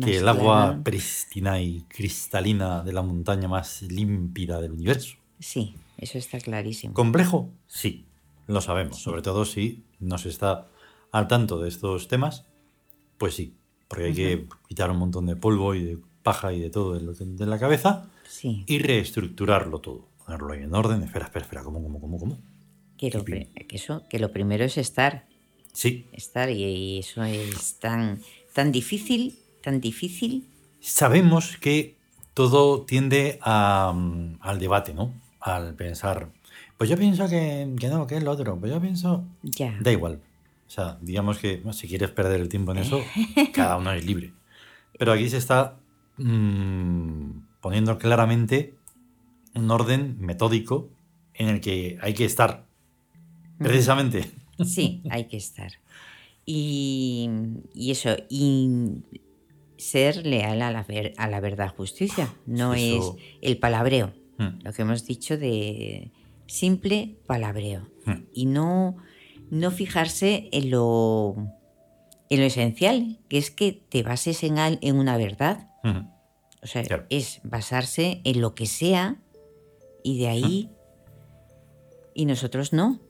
que 0.01 0.19
el 0.19 0.29
agua 0.29 0.79
prístina 0.85 1.61
y 1.61 1.81
cristalina 1.89 2.85
de 2.85 2.93
la 2.93 3.03
montaña 3.03 3.49
más 3.49 3.83
límpida 3.83 4.61
del 4.61 4.71
universo. 4.71 5.17
Sí, 5.41 5.75
eso 5.99 6.19
está 6.19 6.39
clarísimo. 6.39 6.95
¿Complejo? 6.95 7.51
Sí, 7.67 8.07
lo 8.47 8.61
sabemos. 8.61 9.03
Sobre 9.03 9.23
todo 9.23 9.45
si 9.45 9.83
nos 9.99 10.27
está 10.27 10.69
al 11.11 11.27
tanto 11.27 11.59
de 11.59 11.71
estos 11.71 12.07
temas, 12.07 12.45
pues 13.19 13.35
sí, 13.35 13.57
porque 13.89 14.05
hay 14.05 14.15
que 14.15 14.47
quitar 14.69 14.93
un 14.93 14.99
montón 14.99 15.27
de 15.27 15.35
polvo 15.35 15.75
y 15.75 15.83
de 15.83 15.99
paja 16.23 16.53
y 16.53 16.61
de 16.61 16.71
todo 16.71 16.97
de 16.97 17.47
la 17.47 17.59
cabeza 17.59 18.11
y 18.43 18.79
reestructurarlo 18.79 19.81
todo, 19.81 20.09
ponerlo 20.25 20.53
ahí 20.53 20.63
en 20.63 20.75
orden. 20.75 21.03
Espera, 21.03 21.27
espera, 21.27 21.45
espera, 21.45 21.63
¿cómo, 21.63 21.83
cómo, 21.83 22.01
cómo, 22.01 22.19
cómo? 22.19 22.39
Que 22.97 23.11
lo, 23.11 23.25
eso, 23.71 24.03
que 24.09 24.19
lo 24.19 24.33
primero 24.33 24.65
es 24.65 24.79
estar. 24.79 25.27
Sí. 25.73 26.07
Estar 26.13 26.51
y 26.51 26.99
eso 26.99 27.25
es 27.25 27.79
tan, 27.79 28.21
tan 28.53 28.71
difícil, 28.71 29.39
tan 29.63 29.81
difícil. 29.81 30.47
Sabemos 30.81 31.57
que 31.57 31.97
todo 32.35 32.83
tiende 32.83 33.39
mm, 33.41 34.35
al 34.41 34.59
debate, 34.59 34.95
¿no? 34.95 35.13
Al 35.41 35.75
pensar, 35.75 36.31
pues 36.77 36.91
yo 36.91 36.97
pienso 36.97 37.29
que, 37.29 37.75
que 37.79 37.89
no, 37.89 38.07
que 38.07 38.17
es 38.17 38.23
lo 38.23 38.31
otro, 38.31 38.59
pues 38.59 38.73
yo 38.73 38.81
pienso... 38.81 39.25
Ya. 39.43 39.77
Da 39.81 39.93
igual. 39.93 40.21
O 40.67 40.71
sea, 40.71 40.99
digamos 41.01 41.39
que 41.39 41.63
si 41.73 41.89
quieres 41.89 42.11
perder 42.11 42.41
el 42.41 42.49
tiempo 42.49 42.73
en 42.73 42.79
eso, 42.79 43.01
cada 43.53 43.77
uno 43.77 43.93
es 43.93 44.05
libre. 44.05 44.33
Pero 44.99 45.13
aquí 45.13 45.29
se 45.29 45.37
está 45.37 45.77
mmm, 46.17 47.31
poniendo 47.65 47.97
claramente 47.97 48.75
un 49.55 49.71
orden 49.71 50.19
metódico 50.21 50.91
en 51.33 51.49
el 51.49 51.63
que 51.63 51.97
hay 52.03 52.13
que 52.13 52.27
estar, 52.27 52.67
precisamente. 53.57 54.31
Sí, 54.63 55.01
hay 55.09 55.29
que 55.29 55.39
estar. 55.39 55.73
Y, 56.45 57.31
eso, 57.75 58.17
y 58.29 59.03
ser 59.79 60.27
leal 60.27 60.61
a 60.61 60.73
la, 60.73 60.87
a 61.17 61.27
la 61.27 61.41
verdad 61.41 61.75
justicia, 61.75 62.35
no 62.45 62.75
es 62.75 63.03
el 63.41 63.57
palabreo, 63.57 64.13
hmm. 64.37 64.59
lo 64.63 64.73
que 64.75 64.83
hemos 64.83 65.07
dicho 65.07 65.39
de 65.39 66.11
simple 66.47 67.17
palabreo. 67.27 67.89
Hmm. 68.05 68.25
Y 68.35 68.45
no, 68.45 68.99
no 69.51 69.71
fijarse 69.71 70.51
en 70.53 70.69
lo, 70.69 71.35
en 72.29 72.41
lo 72.41 72.45
esencial, 72.45 73.21
que 73.31 73.39
es 73.39 73.51
que 73.51 73.73
te 73.73 74.03
bases 74.03 74.45
en, 74.45 74.59
en 74.59 74.97
una 74.97 75.17
verdad. 75.17 75.71
Hmm. 75.83 76.14
O 76.65 76.67
sea, 76.67 76.83
es 77.11 77.41
basarse 77.45 78.23
en 78.25 78.41
lo 78.41 78.55
que 78.55 78.65
sea 78.65 79.21
y 80.03 80.19
de 80.19 80.29
ahí. 80.29 80.71
Y 82.15 82.25
nosotros 82.25 82.73
no. 82.73 83.01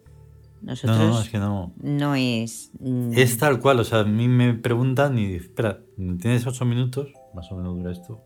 Nosotros 0.61 0.99
no, 0.99 1.09
no, 1.11 1.21
es 1.21 1.29
que 1.29 1.39
no. 1.39 1.73
No 1.81 2.15
es. 2.17 2.73
Mm, 2.81 3.13
es 3.15 3.39
tal 3.39 3.61
cual, 3.61 3.79
o 3.79 3.85
sea, 3.85 4.01
a 4.01 4.05
mí 4.05 4.27
me 4.27 4.55
preguntan 4.55 5.19
y 5.19 5.35
espera, 5.35 5.81
¿tienes 5.97 6.47
ocho 6.47 6.65
minutos? 6.65 7.13
Más 7.35 7.51
o 7.53 7.57
menos 7.57 7.77
dura 7.77 7.93
esto. 7.93 8.21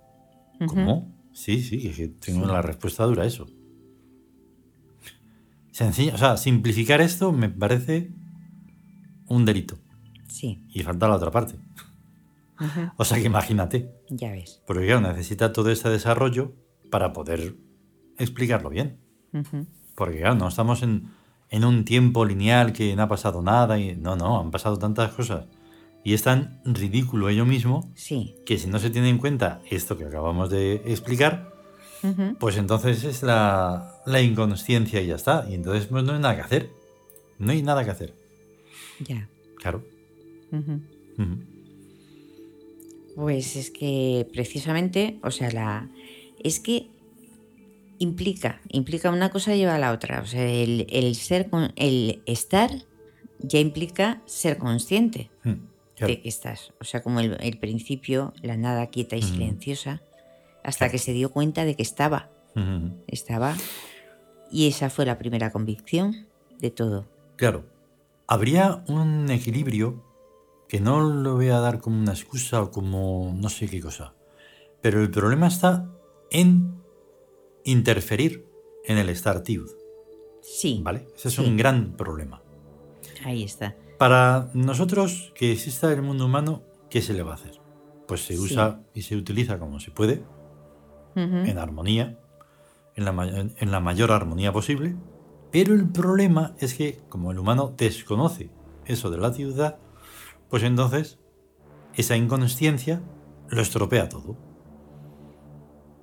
¿Cómo? 0.67 1.13
Sí, 1.33 1.63
sí, 1.63 1.79
que 1.91 2.09
tengo 2.09 2.47
la 2.47 2.63
respuesta 2.63 3.05
dura 3.05 3.27
eso. 3.27 3.47
Sencillo, 5.73 6.15
o 6.15 6.19
sea, 6.19 6.37
simplificar 6.37 7.01
esto 7.01 7.33
me 7.33 7.49
parece 7.51 8.11
un 9.27 9.45
delito. 9.45 9.79
Sí. 10.27 10.65
Y 10.71 10.83
falta 10.83 11.07
la 11.07 11.17
otra 11.17 11.31
parte. 11.31 11.57
O 12.97 13.05
sea 13.05 13.19
que 13.19 13.27
imagínate. 13.27 13.91
Ya 14.09 14.33
ves. 14.33 14.63
Porque 14.67 14.87
claro, 14.87 15.01
necesita 15.01 15.53
todo 15.53 15.71
este 15.71 15.89
desarrollo 15.89 16.53
para 16.91 17.13
poder 17.13 17.55
explicarlo 18.19 18.71
bien. 18.71 18.99
Porque 19.95 20.19
claro, 20.19 20.35
no 20.35 20.49
estamos 20.49 20.83
en, 20.83 21.11
un 21.53 21.85
tiempo 21.85 22.25
lineal 22.25 22.73
que 22.73 22.95
no 22.97 23.03
ha 23.03 23.09
pasado 23.09 23.43
nada. 23.43 23.79
y 23.79 23.97
No, 23.97 24.17
no, 24.17 24.41
han 24.41 24.51
pasado 24.51 24.79
tantas 24.79 25.13
cosas. 25.13 25.47
Y 26.05 26.15
es 26.15 26.23
tan 26.23 26.61
ridículo 26.65 27.29
ello 27.29 27.45
mismo 27.45 27.91
sí. 27.95 28.37
que 28.47 28.59
si 28.59 28.69
no 28.69 28.79
se 28.79 28.91
tiene 28.91 29.11
en 29.11 29.19
cuenta 29.19 29.61
esto 29.71 29.99
que 29.99 30.05
acabamos 30.05 30.49
de 30.49 30.77
explicar, 30.87 31.53
pues 32.39 32.57
entonces 32.57 33.05
es 33.05 33.23
la, 33.23 34.01
la, 34.07 34.21
inconsciencia 34.23 35.01
y 35.01 35.09
ya 35.09 35.17
está. 35.17 35.47
Y 35.49 35.55
entonces 35.55 35.87
pues 35.87 36.05
no 36.05 36.13
hay 36.13 36.21
nada 36.21 36.37
que 36.37 36.43
hacer. 36.43 36.71
No 37.39 37.53
hay 37.53 37.63
nada 37.63 37.85
que 37.85 37.91
hacer. 37.91 38.15
Ya. 39.01 39.29
Claro. 39.57 39.83
Pues 43.19 43.57
es 43.57 43.73
que 43.73 44.29
precisamente, 44.33 45.19
o 45.25 45.33
sea, 45.33 45.51
la 45.51 45.91
es 46.45 46.61
que 46.61 46.89
implica, 47.99 48.61
implica 48.69 49.11
una 49.11 49.31
cosa 49.31 49.57
lleva 49.57 49.75
a 49.75 49.79
la 49.81 49.91
otra. 49.91 50.21
O 50.21 50.25
sea, 50.25 50.49
el, 50.49 51.17
ser 51.17 51.51
el 51.75 52.23
estar 52.27 52.71
ya 53.41 53.59
implica 53.59 54.23
ser 54.25 54.57
consciente 54.57 55.33
hmm, 55.43 56.07
de 56.07 56.23
que 56.23 56.29
estás. 56.29 56.73
O 56.81 56.85
sea, 56.85 57.03
como 57.03 57.19
el, 57.19 57.59
principio, 57.59 58.35
la 58.41 58.57
nada 58.57 58.87
quieta 58.87 59.17
y 59.17 59.23
silenciosa, 59.23 60.01
hasta 60.63 60.89
que 60.89 60.99
se 60.99 61.13
dio 61.13 61.33
cuenta 61.33 61.65
de 61.65 61.75
que 61.75 61.83
estaba. 61.83 62.31
Estaba 63.09 63.57
Y 64.53 64.69
esa 64.69 64.91
fue 64.91 65.07
la 65.07 65.19
primera 65.19 65.51
convicción 65.51 66.29
de 66.61 66.71
todo. 66.71 67.09
Claro, 67.35 67.65
habría 68.29 68.85
un 68.87 69.29
equilibrio 69.29 70.08
que 70.69 70.81
no 70.81 71.01
lo 71.01 71.35
voy 71.35 71.49
a 71.49 71.61
dar 71.61 71.81
como 71.81 71.99
una 71.99 72.13
excusa 72.13 72.63
o 72.63 72.71
como 72.71 73.35
no 73.35 73.49
sé 73.49 73.69
qué 73.69 73.81
cosa. 73.81 74.15
Pero 74.81 75.03
el 75.03 75.11
problema 75.11 75.49
está 75.49 75.91
en 76.31 76.83
interferir 77.65 78.47
en 78.85 78.99
el 78.99 79.15
Startude. 79.17 79.71
Sí. 80.43 80.81
¿Vale? 80.83 81.07
Ese 81.17 81.29
es 81.29 81.39
un 81.39 81.57
gran 81.57 81.97
problema. 81.97 82.43
Ahí 83.25 83.43
está. 83.43 83.77
Para 83.99 84.51
nosotros 84.55 85.33
que 85.35 85.53
exista 85.53 85.93
el 85.93 86.03
mundo 86.03 86.27
humano, 86.27 86.63
¿qué 86.89 87.03
se 87.03 87.15
le 87.15 87.23
va 87.23 87.33
a 87.33 87.35
hacer? 87.35 87.61
Pues 88.07 88.25
se 88.25 88.39
usa 88.39 88.83
y 88.95 89.03
se 89.03 89.17
utiliza 89.17 89.59
como 89.59 89.81
se 89.81 89.91
puede, 89.91 90.23
en 91.15 91.59
armonía, 91.59 92.19
en 92.95 93.05
la, 93.05 93.53
en 93.57 93.71
la 93.71 93.81
mayor 93.81 94.13
armonía 94.13 94.53
posible, 94.53 94.95
pero 95.51 95.75
el 95.75 95.89
problema 95.89 96.55
es 96.59 96.75
que 96.75 97.01
como 97.09 97.33
el 97.33 97.39
humano 97.39 97.75
desconoce 97.77 98.51
eso 98.87 99.11
de 99.11 99.19
la 99.19 99.33
ciudad, 99.33 99.79
pues 100.51 100.63
entonces 100.63 101.19
esa 101.95 102.17
inconsciencia 102.17 103.03
lo 103.49 103.63
estropea 103.63 104.09
todo. 104.09 104.37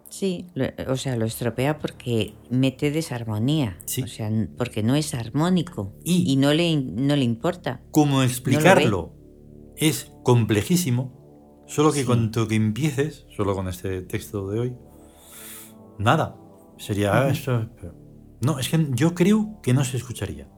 Sí, 0.10 0.48
o 0.88 0.96
sea, 0.96 1.18
lo 1.18 1.26
estropea 1.26 1.78
porque 1.78 2.36
mete 2.50 2.90
desarmonía. 2.90 3.78
O 4.04 4.08
sea, 4.08 4.32
porque 4.58 4.82
no 4.82 4.96
es 4.96 5.14
armónico 5.14 5.94
y, 6.06 6.36
no, 6.38 6.54
le, 6.54 6.76
no 6.78 7.16
le 7.16 7.24
importa. 7.24 7.82
¿Cómo 7.92 8.24
explicarlo? 8.24 9.16
es 9.78 10.12
complejísimo, 10.24 11.64
solo 11.68 11.92
que 11.92 12.06
cuando 12.06 12.48
que 12.48 12.56
empieces, 12.56 13.26
solo 13.36 13.54
con 13.56 13.68
este 13.68 14.02
texto 14.02 14.50
de 14.50 14.60
hoy, 14.60 14.78
nada. 15.98 16.38
Sería 16.78 17.28
eso. 17.30 17.70
No, 18.42 18.60
es 18.60 18.70
que 18.70 18.88
yo 18.92 19.16
creo 19.16 19.60
que 19.64 19.74
no 19.74 19.86
se 19.86 19.98
escucharía. 19.98 20.50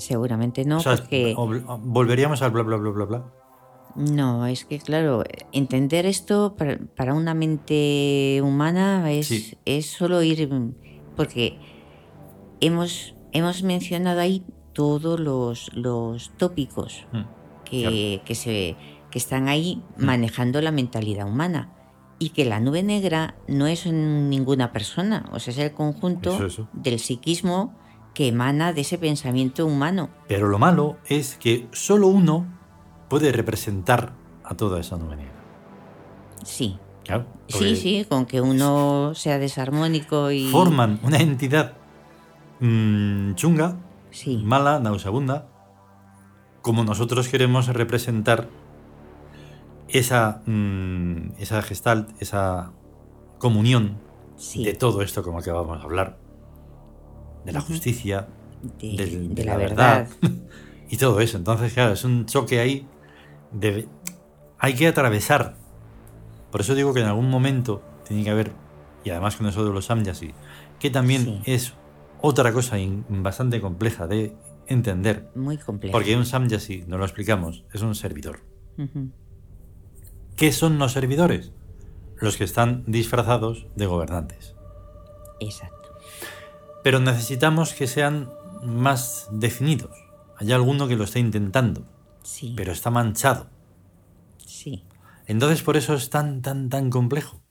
Seguramente 0.00 0.64
no, 0.64 0.80
porque... 0.82 1.34
Volveríamos 1.36 2.42
al 2.42 2.50
bla 2.50 2.62
bla 2.62 2.76
bla 2.76 2.90
bla 2.90 3.04
bla. 3.04 3.24
No, 3.96 4.46
es 4.46 4.64
que 4.64 4.78
claro, 4.78 5.24
entender 5.52 6.06
esto 6.06 6.56
para, 6.56 7.14
una 7.14 7.34
mente 7.34 8.40
humana 8.42 9.10
es, 9.10 9.56
es 9.64 9.86
solo 9.86 10.22
ir, 10.22 10.48
porque 11.16 11.58
hemos, 12.60 13.14
hemos 13.32 13.62
mencionado 13.62 14.20
ahí 14.20 14.44
todos 14.72 15.18
los, 15.18 15.70
los 15.74 16.30
tópicos 16.36 17.06
mm, 17.12 17.22
que, 17.64 18.22
que, 18.24 18.34
se, 18.36 18.76
que 19.10 19.18
están 19.18 19.48
ahí 19.48 19.82
mm. 19.96 20.04
manejando 20.04 20.60
la 20.60 20.70
mentalidad 20.70 21.26
humana 21.26 21.74
y 22.20 22.30
que 22.30 22.44
la 22.44 22.60
nube 22.60 22.82
negra 22.82 23.34
no 23.48 23.66
es 23.66 23.86
ninguna 23.86 24.72
persona, 24.72 25.28
o 25.32 25.40
sea, 25.40 25.52
es 25.52 25.58
el 25.58 25.72
conjunto 25.72 26.38
del 26.74 26.98
psiquismo 27.00 27.74
que 28.14 28.28
emana 28.28 28.72
de 28.72 28.82
ese 28.82 28.98
pensamiento 28.98 29.66
humano. 29.66 30.10
Pero 30.28 30.48
lo 30.48 30.58
malo 30.58 30.98
es 31.08 31.36
que 31.36 31.68
solo 31.72 32.08
uno 32.08 32.46
puede 33.08 33.32
representar 33.32 34.12
a 34.44 34.56
toda 34.56 34.80
esa 34.80 34.96
negra. 34.96 35.32
Sí. 36.44 36.78
Sí, 37.48 37.76
sí, 37.76 38.06
con 38.08 38.26
que 38.26 38.40
uno 38.40 39.14
sea 39.14 39.38
desarmónico 39.38 40.30
y... 40.30 40.48
Forman 40.50 41.00
una 41.02 41.18
entidad 41.18 41.74
mm, 42.60 43.34
chunga, 43.34 43.76
mala, 44.44 44.78
nauseabunda, 44.78 45.48
como 46.62 46.84
nosotros 46.84 47.28
queremos 47.28 47.66
representar 47.68 48.48
esa, 49.88 50.42
mm, 50.46 51.32
esa 51.38 51.62
gestalt, 51.62 52.10
esa 52.22 52.72
comunión 53.38 53.98
de 54.54 54.74
todo 54.74 55.02
esto 55.02 55.22
como 55.22 55.38
acabamos 55.38 55.78
de 55.78 55.84
hablar, 55.84 56.18
de 57.44 57.52
la 57.52 57.60
justicia, 57.60 58.28
de, 58.78 59.44
la, 59.44 59.56
verdad, 59.56 60.08
y 60.90 60.96
todo 60.96 61.20
eso. 61.20 61.38
Entonces, 61.38 61.72
claro, 61.72 61.92
es 61.92 62.04
un 62.04 62.26
choque 62.26 62.60
ahí. 62.60 62.86
De, 63.52 63.88
hay 64.58 64.74
que 64.74 64.86
atravesar. 64.86 65.56
Por 66.50 66.60
eso 66.60 66.74
digo 66.74 66.92
que 66.92 67.00
en 67.00 67.06
algún 67.06 67.30
momento 67.30 67.82
tiene 68.06 68.24
que 68.24 68.30
haber, 68.30 68.52
y 69.04 69.10
además 69.10 69.36
con 69.36 69.46
eso 69.46 69.64
de 69.64 69.72
los 69.72 69.86
Samyasi, 69.86 70.32
que 70.78 70.90
también 70.90 71.42
es 71.44 71.74
otra 72.20 72.52
cosa 72.52 72.76
bastante 73.08 73.60
compleja 73.60 74.06
de 74.06 74.34
entender. 74.66 75.30
Muy 75.34 75.58
compleja. 75.58 75.92
Porque 75.92 76.16
un 76.16 76.26
Samyasi, 76.26 76.84
no 76.86 76.98
lo 76.98 77.04
explicamos, 77.04 77.64
es 77.72 77.82
un 77.82 77.94
servidor. 77.94 78.40
¿Qué 80.36 80.52
son 80.52 80.78
los 80.78 80.92
servidores? 80.92 81.52
Los 82.16 82.36
que 82.36 82.44
están 82.44 82.84
disfrazados 82.86 83.66
de 83.76 83.86
gobernantes. 83.86 84.54
Exacto. 85.38 85.79
Pero 86.82 87.00
necesitamos 87.00 87.74
que 87.74 87.86
sean 87.86 88.30
más 88.62 89.28
definidos. 89.30 89.96
Hay 90.36 90.52
alguno 90.52 90.88
que 90.88 90.96
lo 90.96 91.04
está 91.04 91.18
intentando, 91.18 91.86
sí. 92.22 92.54
pero 92.56 92.72
está 92.72 92.90
manchado. 92.90 93.48
Sí. 94.38 94.84
Entonces 95.26 95.62
por 95.62 95.76
eso 95.76 95.94
es 95.94 96.10
tan, 96.10 96.42
tan, 96.42 96.68
tan 96.70 96.90
complejo. 96.90 97.42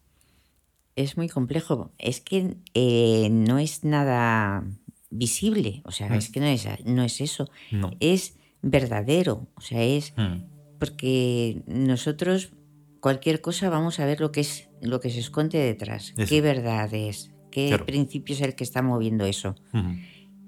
Es 0.96 1.16
muy 1.16 1.30
complejo. 1.30 1.92
Es 1.98 2.20
que 2.20 2.58
eh, 2.74 3.30
no 3.32 3.60
es 3.60 3.84
nada 3.84 4.64
visible. 5.10 5.82
O 5.86 5.92
sea, 5.92 6.10
mm. 6.10 6.14
es 6.14 6.30
que 6.32 6.40
no 6.40 6.48
es, 6.48 6.68
no 6.86 7.04
es 7.04 7.22
eso. 7.22 7.50
No. 7.72 7.92
Es 8.00 8.38
verdadero. 8.62 9.48
O 9.56 9.62
sea, 9.62 9.84
es 9.84 10.14
mm. 10.18 10.78
porque 10.80 11.64
nosotros 11.68 12.52
cualquier 13.00 13.42
cosa 13.42 13.70
vamos 13.70 14.00
a 14.00 14.06
ver 14.06 14.20
lo 14.20 14.32
que 14.32 14.42
es 14.42 14.70
lo 14.82 15.00
que 15.00 15.10
se 15.10 15.20
esconde 15.20 15.58
detrás, 15.58 16.14
qué 16.28 16.42
verdad 16.42 16.94
es, 16.94 17.32
qué 17.50 17.78
principio 17.86 18.36
es 18.36 18.42
el 18.42 18.56
que 18.56 18.64
está 18.64 18.82
moviendo 18.82 19.26
eso. 19.26 19.56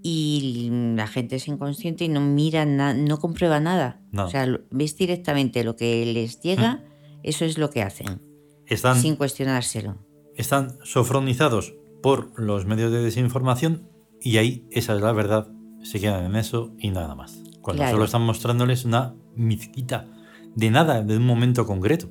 Y 0.04 0.70
la 0.96 1.08
gente 1.08 1.36
es 1.36 1.48
inconsciente 1.48 2.06
y 2.06 2.10
no 2.10 2.22
mira, 2.22 2.66
no 2.66 3.20
comprueba 3.20 3.60
nada. 3.60 4.02
O 4.18 4.28
sea, 4.30 4.48
ves 4.72 4.98
directamente 4.98 5.64
lo 5.64 5.76
que 5.76 6.06
les 6.06 6.42
llega, 6.42 6.84
eso 7.24 7.46
es 7.46 7.58
lo 7.58 7.70
que 7.70 7.82
hacen. 7.82 8.22
Están, 8.66 9.00
sin 9.00 9.16
cuestionárselo. 9.16 9.98
Están 10.36 10.78
sofronizados 10.84 11.74
por 12.02 12.40
los 12.40 12.66
medios 12.66 12.92
de 12.92 13.04
desinformación 13.04 13.90
y 14.22 14.38
ahí 14.38 14.66
esa 14.72 14.96
es 14.96 15.02
la 15.02 15.12
verdad, 15.12 15.52
se 15.84 16.00
quedan 16.00 16.26
en 16.26 16.36
eso 16.36 16.74
y 16.80 16.90
nada 16.90 17.16
más. 17.16 17.44
Cuando 17.62 17.88
solo 17.90 18.06
están 18.06 18.24
mostrándoles 18.24 18.86
una 18.86 19.14
mizquita 19.36 20.08
de 20.56 20.72
nada, 20.72 21.04
de 21.04 21.18
un 21.18 21.26
momento 21.26 21.66
concreto. 21.66 22.10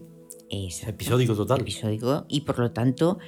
Episódico 0.51 1.35
total. 1.35 1.61
Episódico 1.61 2.27
y 2.29 2.41
por 2.41 2.59
lo 2.59 2.73
tanto 2.73 3.19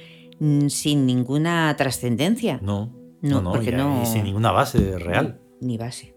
sin 0.67 1.05
ninguna 1.05 1.75
trascendencia. 1.75 2.59
No, 2.61 2.93
no, 3.21 3.41
no, 3.41 3.51
porque 3.51 3.71
no... 3.71 4.05
sin 4.05 4.23
ninguna 4.23 4.51
base 4.51 4.97
real. 4.99 5.39
Ni, 5.61 5.77
base. 5.77 6.15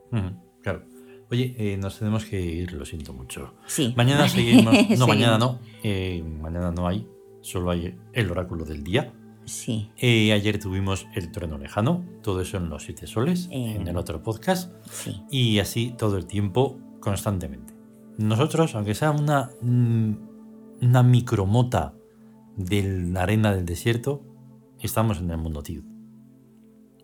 claro. 0.62 0.84
Oye, 1.30 1.54
eh, 1.58 1.76
nos 1.76 1.98
tenemos 1.98 2.24
que 2.24 2.40
ir, 2.40 2.72
lo 2.72 2.84
siento 2.84 3.12
mucho. 3.12 3.54
Sí. 3.66 3.94
Mañana 3.96 4.28
seguimos. 4.28 4.74
No, 4.98 5.06
mañana 5.06 5.38
no. 5.38 5.60
Eh, 5.82 6.22
mañana 6.22 6.70
no 6.70 6.86
hay. 6.86 7.06
Solo 7.40 7.70
hay 7.70 7.96
el 8.12 8.30
oráculo 8.30 8.64
del 8.64 8.82
día. 8.82 9.12
Sí. 9.44 9.90
Eh, 9.96 10.32
ayer 10.32 10.58
tuvimos 10.58 11.06
el 11.14 11.30
trueno 11.30 11.58
lejano. 11.58 12.04
Todo 12.22 12.40
eso 12.40 12.56
en 12.56 12.68
los 12.68 12.84
siete 12.84 13.06
soles, 13.06 13.48
en 13.50 13.86
el 13.86 13.96
otro 13.96 14.22
podcast. 14.22 14.72
Sí. 14.90 15.22
Y 15.30 15.58
así 15.60 15.94
todo 15.96 16.16
el 16.16 16.26
tiempo, 16.26 16.78
constantemente. 17.00 17.74
Nosotros, 18.18 18.74
aunque 18.74 18.94
sea 18.94 19.10
una 19.10 19.50
mm, 19.60 20.14
una 20.80 21.02
micromota 21.02 21.94
de 22.56 22.82
la 23.12 23.22
arena 23.22 23.54
del 23.54 23.66
desierto, 23.66 24.24
estamos 24.80 25.18
en 25.18 25.30
el 25.30 25.38
mundo 25.38 25.62
Tiud. 25.62 25.84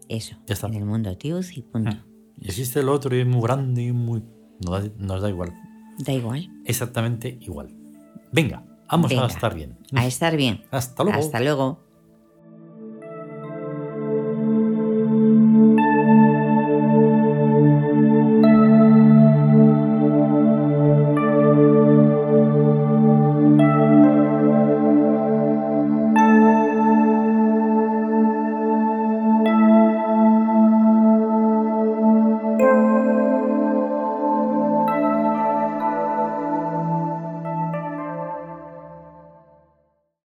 Eso, 0.08 0.36
ya 0.46 0.54
está. 0.54 0.66
en 0.66 0.74
el 0.74 0.84
mundo 0.84 1.16
Tiud 1.16 1.44
y 1.54 1.62
punto. 1.62 1.90
Ah, 1.92 2.04
y 2.38 2.46
existe 2.46 2.80
el 2.80 2.88
otro 2.88 3.14
y 3.16 3.20
es 3.20 3.26
muy 3.26 3.42
grande 3.42 3.82
y 3.82 3.92
muy... 3.92 4.22
Nos 4.60 5.22
da, 5.22 5.28
igual. 5.28 5.52
Da 5.98 6.12
igual. 6.12 6.48
Exactamente 6.64 7.38
igual. 7.40 7.74
Venga, 8.32 8.64
vamos 8.90 9.12
a 9.12 9.26
estar 9.26 9.54
bien. 9.54 9.78
A 9.94 10.06
estar 10.06 10.36
bien. 10.36 10.62
Hasta 10.70 11.02
luego. 11.02 11.18
Hasta 11.18 11.40
luego. 11.40 11.91